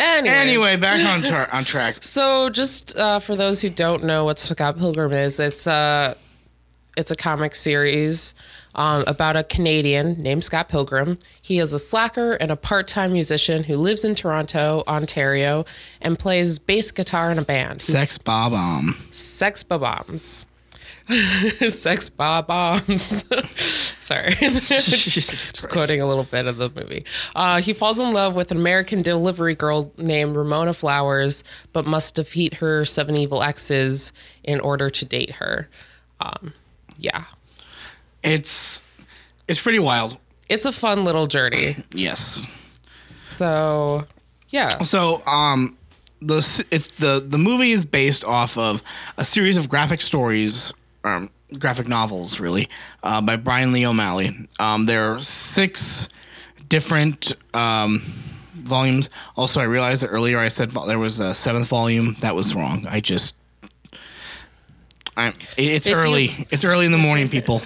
Anyways. 0.00 0.34
Anyway, 0.36 0.76
back 0.76 1.06
on 1.06 1.22
tar- 1.22 1.48
on 1.52 1.64
track. 1.64 1.96
So, 2.02 2.50
just 2.50 2.96
uh, 2.96 3.20
for 3.20 3.36
those 3.36 3.60
who 3.60 3.70
don't 3.70 4.04
know 4.04 4.24
what 4.24 4.38
Scott 4.38 4.78
Pilgrim 4.78 5.12
is, 5.12 5.38
it's 5.38 5.66
a 5.66 6.16
it's 6.96 7.10
a 7.10 7.16
comic 7.16 7.54
series 7.54 8.34
um, 8.74 9.04
about 9.06 9.36
a 9.36 9.44
Canadian 9.44 10.20
named 10.22 10.44
Scott 10.44 10.68
Pilgrim. 10.68 11.18
He 11.40 11.58
is 11.58 11.72
a 11.72 11.78
slacker 11.78 12.32
and 12.34 12.50
a 12.50 12.56
part 12.56 12.88
time 12.88 13.12
musician 13.12 13.64
who 13.64 13.76
lives 13.76 14.04
in 14.04 14.14
Toronto, 14.14 14.82
Ontario, 14.88 15.64
and 16.00 16.18
plays 16.18 16.58
bass 16.58 16.90
guitar 16.90 17.30
in 17.30 17.38
a 17.38 17.42
band. 17.44 17.82
Sex 17.82 18.18
bomb. 18.18 18.52
bomb. 18.52 18.96
Sex 19.10 19.62
bombs. 19.62 20.46
Sex 21.68 22.08
bombs. 22.08 23.24
Sorry. 24.10 24.34
Just 24.40 25.70
quoting 25.70 26.02
a 26.02 26.06
little 26.06 26.24
bit 26.24 26.48
of 26.48 26.56
the 26.56 26.68
movie. 26.74 27.04
Uh, 27.36 27.60
he 27.60 27.72
falls 27.72 28.00
in 28.00 28.12
love 28.12 28.34
with 28.34 28.50
an 28.50 28.56
American 28.56 29.02
delivery 29.02 29.54
girl 29.54 29.92
named 29.96 30.34
Ramona 30.34 30.72
Flowers, 30.72 31.44
but 31.72 31.86
must 31.86 32.16
defeat 32.16 32.54
her 32.54 32.84
seven 32.84 33.16
evil 33.16 33.40
exes 33.40 34.12
in 34.42 34.58
order 34.58 34.90
to 34.90 35.04
date 35.04 35.34
her. 35.34 35.68
Um, 36.18 36.54
yeah. 36.98 37.26
It's 38.24 38.82
it's 39.46 39.60
pretty 39.62 39.78
wild. 39.78 40.18
It's 40.48 40.64
a 40.64 40.72
fun 40.72 41.04
little 41.04 41.28
journey. 41.28 41.76
Yes. 41.92 42.44
So, 43.20 44.08
yeah. 44.48 44.82
So, 44.82 45.24
um, 45.24 45.76
the 46.20 46.66
it's 46.72 46.90
the 46.90 47.24
the 47.24 47.38
movie 47.38 47.70
is 47.70 47.84
based 47.84 48.24
off 48.24 48.58
of 48.58 48.82
a 49.16 49.24
series 49.24 49.56
of 49.56 49.68
graphic 49.68 50.00
stories, 50.00 50.72
um, 51.04 51.30
graphic 51.58 51.88
novels, 51.88 52.40
really, 52.40 52.68
uh, 53.02 53.20
by 53.20 53.36
Brian 53.36 53.72
Lee 53.72 53.86
O'Malley. 53.86 54.48
Um, 54.58 54.86
there 54.86 55.14
are 55.14 55.20
six 55.20 56.08
different 56.68 57.32
um, 57.54 58.00
volumes. 58.54 59.10
Also, 59.36 59.60
I 59.60 59.64
realized 59.64 60.02
that 60.02 60.08
earlier 60.08 60.38
I 60.38 60.48
said 60.48 60.70
vo- 60.70 60.86
there 60.86 60.98
was 60.98 61.18
a 61.20 61.34
seventh 61.34 61.68
volume. 61.68 62.14
That 62.20 62.34
was 62.34 62.54
wrong. 62.54 62.86
I 62.88 63.00
just, 63.00 63.34
I 65.16 65.28
it- 65.28 65.36
it's 65.58 65.88
early. 65.88 66.24
it's 66.38 66.64
early 66.64 66.86
in 66.86 66.92
the 66.92 66.98
morning, 66.98 67.28
people. 67.28 67.62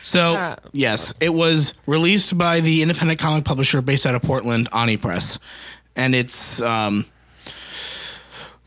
So 0.00 0.32
Yeah. 0.32 0.56
yes, 0.72 1.14
it 1.20 1.32
was 1.32 1.74
released 1.86 2.36
by 2.36 2.60
the 2.60 2.82
independent 2.82 3.20
comic 3.20 3.44
publisher 3.44 3.80
based 3.82 4.04
out 4.06 4.14
of 4.16 4.22
Portland, 4.22 4.68
Oni 4.72 4.96
Press, 4.96 5.38
and 5.94 6.12
it's 6.14 6.60
um, 6.62 7.04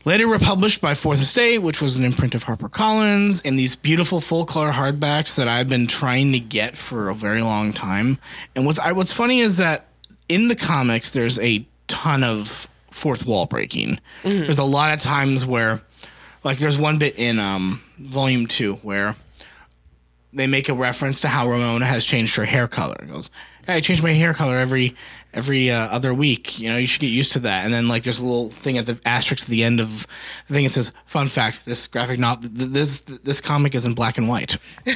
later 0.06 0.26
republished 0.26 0.80
by 0.80 0.94
Fourth 0.94 1.20
Estate, 1.20 1.58
which 1.58 1.82
was 1.82 1.96
an 1.96 2.04
imprint 2.04 2.34
of 2.34 2.44
HarperCollins, 2.44 3.44
in 3.44 3.56
these 3.56 3.76
beautiful 3.76 4.20
full 4.22 4.46
color 4.46 4.70
hardbacks 4.70 5.34
that 5.36 5.48
I've 5.48 5.68
been 5.68 5.88
trying 5.88 6.32
to 6.32 6.38
get 6.38 6.76
for 6.76 7.10
a 7.10 7.14
very 7.14 7.42
long 7.42 7.72
time. 7.74 8.16
And 8.54 8.64
what's 8.64 8.78
I, 8.78 8.92
what's 8.92 9.12
funny 9.12 9.40
is 9.40 9.58
that 9.58 9.88
in 10.28 10.48
the 10.48 10.56
comics, 10.56 11.10
there's 11.10 11.38
a 11.40 11.66
ton 11.88 12.24
of 12.24 12.68
fourth 12.90 13.26
wall 13.26 13.46
breaking. 13.46 13.98
There's 14.22 14.58
a 14.58 14.64
lot 14.64 14.92
of 14.92 15.00
times 15.00 15.44
where, 15.44 15.82
like, 16.44 16.58
there's 16.58 16.78
one 16.78 16.98
bit 16.98 17.18
in 17.18 17.38
um, 17.38 17.82
volume 17.98 18.46
two 18.46 18.74
where 18.76 19.16
they 20.32 20.46
make 20.46 20.68
a 20.68 20.74
reference 20.74 21.20
to 21.20 21.28
how 21.28 21.48
Ramona 21.48 21.84
has 21.84 22.04
changed 22.04 22.36
her 22.36 22.44
hair 22.44 22.68
color. 22.68 22.96
It 23.02 23.08
goes, 23.08 23.30
"Hey, 23.66 23.74
I 23.74 23.80
change 23.80 24.02
my 24.02 24.12
hair 24.12 24.34
color 24.34 24.56
every 24.56 24.94
every 25.32 25.70
uh, 25.70 25.88
other 25.88 26.14
week. 26.14 26.58
You 26.58 26.70
know, 26.70 26.76
you 26.76 26.86
should 26.86 27.00
get 27.00 27.08
used 27.08 27.32
to 27.32 27.40
that." 27.40 27.64
And 27.64 27.72
then 27.72 27.88
like 27.88 28.02
there's 28.02 28.20
a 28.20 28.24
little 28.24 28.50
thing 28.50 28.78
at 28.78 28.86
the 28.86 29.00
asterisk 29.04 29.44
at 29.44 29.50
the 29.50 29.64
end 29.64 29.80
of 29.80 30.06
the 30.46 30.54
thing. 30.54 30.64
It 30.64 30.70
says, 30.70 30.92
"Fun 31.04 31.28
fact: 31.28 31.64
This 31.64 31.86
graphic 31.86 32.18
novel, 32.18 32.48
this 32.52 33.00
this 33.02 33.40
comic 33.40 33.74
is 33.74 33.84
in 33.84 33.94
black 33.94 34.18
and 34.18 34.28
white." 34.28 34.56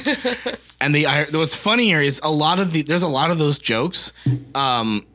and 0.81 0.95
the 0.95 1.27
what's 1.31 1.55
funnier 1.55 2.01
is 2.01 2.21
a 2.23 2.31
lot 2.31 2.59
of 2.59 2.73
the 2.73 2.81
there's 2.81 3.03
a 3.03 3.07
lot 3.07 3.31
of 3.31 3.37
those 3.37 3.59
jokes. 3.59 4.13
Um, 4.55 5.05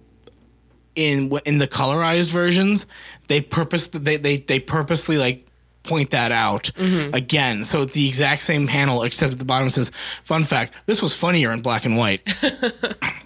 in 0.95 1.31
in 1.45 1.59
the 1.59 1.69
colorized 1.69 2.31
versions, 2.31 2.87
they 3.29 3.41
purpose 3.41 3.89
they 3.89 4.17
they 4.17 4.39
they 4.39 4.59
purposely 4.59 5.19
like 5.19 5.47
point 5.83 6.11
that 6.11 6.33
out 6.33 6.71
again. 6.79 7.65
So 7.65 7.84
the 7.84 8.09
exact 8.09 8.43
same 8.43 8.67
panel, 8.67 9.03
except 9.03 9.33
at 9.33 9.39
the 9.39 9.45
bottom 9.45 9.71
says, 9.71 9.91
"Fun 10.25 10.45
fact: 10.45 10.75
This 10.87 11.03
was 11.03 11.15
funnier 11.15 11.53
in 11.53 11.61
black 11.61 11.84
and 11.84 11.97
white." 11.97 12.23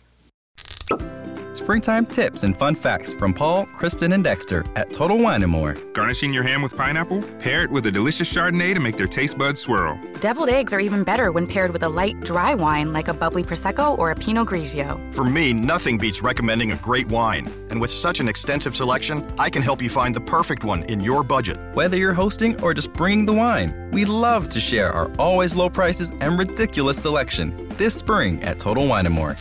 Springtime 1.60 2.06
tips 2.06 2.42
and 2.42 2.58
fun 2.58 2.74
facts 2.74 3.12
from 3.12 3.34
Paul, 3.34 3.66
Kristen, 3.66 4.12
and 4.12 4.24
Dexter 4.24 4.64
at 4.76 4.90
Total 4.90 5.18
Wine 5.18 5.42
and 5.42 5.52
More. 5.52 5.76
Garnishing 5.92 6.32
your 6.32 6.42
ham 6.42 6.62
with 6.62 6.74
pineapple? 6.74 7.20
Pair 7.38 7.64
it 7.64 7.70
with 7.70 7.84
a 7.84 7.90
delicious 7.90 8.32
Chardonnay 8.32 8.72
to 8.72 8.80
make 8.80 8.96
their 8.96 9.06
taste 9.06 9.36
buds 9.36 9.60
swirl. 9.60 10.00
Deviled 10.20 10.48
eggs 10.48 10.72
are 10.72 10.80
even 10.80 11.04
better 11.04 11.32
when 11.32 11.46
paired 11.46 11.70
with 11.70 11.82
a 11.82 11.88
light, 11.88 12.18
dry 12.20 12.54
wine 12.54 12.94
like 12.94 13.08
a 13.08 13.14
bubbly 13.14 13.44
Prosecco 13.44 13.98
or 13.98 14.10
a 14.10 14.14
Pinot 14.14 14.48
Grigio. 14.48 14.98
For 15.14 15.22
me, 15.22 15.52
nothing 15.52 15.98
beats 15.98 16.22
recommending 16.22 16.72
a 16.72 16.76
great 16.76 17.06
wine. 17.08 17.52
And 17.68 17.78
with 17.78 17.90
such 17.90 18.20
an 18.20 18.26
extensive 18.26 18.74
selection, 18.74 19.22
I 19.38 19.50
can 19.50 19.60
help 19.60 19.82
you 19.82 19.90
find 19.90 20.14
the 20.14 20.22
perfect 20.22 20.64
one 20.64 20.84
in 20.84 21.00
your 21.00 21.22
budget. 21.22 21.58
Whether 21.74 21.98
you're 21.98 22.14
hosting 22.14 22.58
or 22.62 22.72
just 22.72 22.94
bringing 22.94 23.26
the 23.26 23.34
wine, 23.34 23.90
we 23.92 24.06
love 24.06 24.48
to 24.48 24.60
share 24.60 24.92
our 24.92 25.14
always 25.18 25.54
low 25.54 25.68
prices 25.68 26.10
and 26.22 26.38
ridiculous 26.38 26.96
selection 26.96 27.68
this 27.76 27.94
spring 27.94 28.42
at 28.42 28.58
Total 28.58 28.86
Wine 28.86 29.04
and 29.04 29.14
More. 29.14 29.36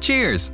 Cheers! 0.00 0.50